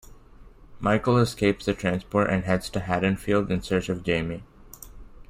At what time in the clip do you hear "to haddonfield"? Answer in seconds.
2.71-3.51